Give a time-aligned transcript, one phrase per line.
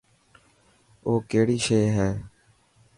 [1.05, 2.09] او ڪهڙي شي هي.